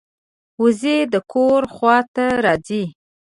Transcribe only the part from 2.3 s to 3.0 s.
راځي